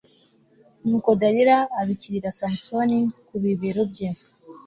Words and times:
nuko 0.87 1.09
dalila 1.21 1.57
abikirira 1.79 2.29
samusoni 2.39 2.99
ku 3.27 3.35
bibero 3.43 3.81
bye 3.91 4.09